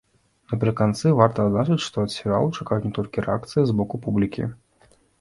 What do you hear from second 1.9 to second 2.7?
ад серыялу